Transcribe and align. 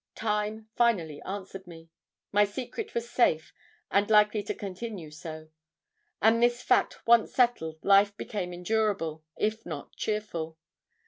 Time 0.15 0.67
finally 0.75 1.21
answered 1.21 1.67
me. 1.67 1.91
My 2.31 2.43
secret 2.43 2.95
was 2.95 3.07
safe 3.07 3.53
and 3.91 4.09
likely 4.09 4.41
to 4.41 4.55
continue 4.55 5.11
so, 5.11 5.49
and 6.19 6.41
this 6.41 6.63
fact 6.63 7.05
once 7.05 7.35
settled, 7.35 7.77
life 7.85 8.17
became 8.17 8.51
endurable, 8.51 9.23
if 9.37 9.63
not 9.63 9.95
cheerful. 9.95 10.57